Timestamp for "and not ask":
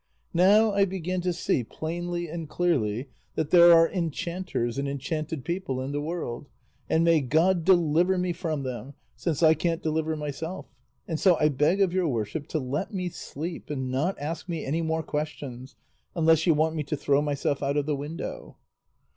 13.69-14.49